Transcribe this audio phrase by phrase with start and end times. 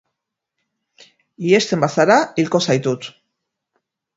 [1.49, 3.07] Ihesten bazara, hilko zaitut.